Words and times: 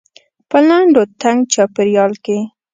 په 0.49 0.57
لنډ 0.67 0.93
و 0.99 1.03
تنګ 1.21 1.39
چاپيریال 1.53 2.13
کې. 2.25 2.37